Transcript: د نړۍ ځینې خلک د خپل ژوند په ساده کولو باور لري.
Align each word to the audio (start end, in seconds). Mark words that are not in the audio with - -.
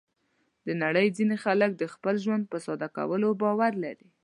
د 0.65 0.67
نړۍ 0.83 1.07
ځینې 1.17 1.35
خلک 1.43 1.71
د 1.77 1.83
خپل 1.93 2.15
ژوند 2.23 2.43
په 2.51 2.57
ساده 2.65 2.87
کولو 2.97 3.27
باور 3.41 3.73
لري. 3.83 4.07